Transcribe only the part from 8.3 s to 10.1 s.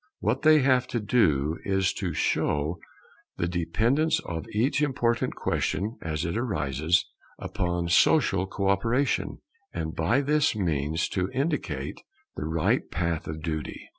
co operation, and